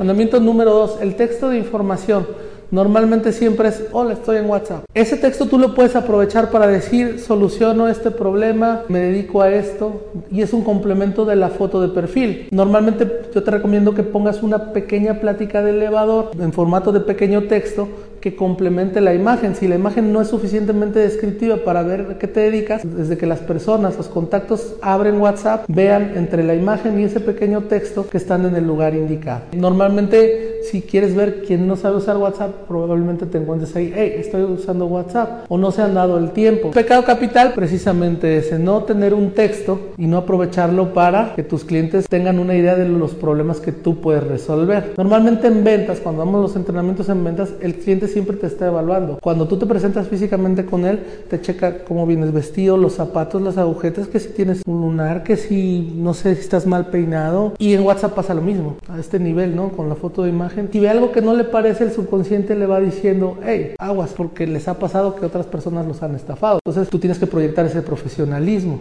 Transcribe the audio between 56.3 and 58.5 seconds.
si estás mal peinado. Y en WhatsApp pasa lo